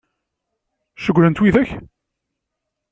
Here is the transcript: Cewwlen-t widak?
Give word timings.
Cewwlen-t 1.03 1.39
widak? 1.41 1.69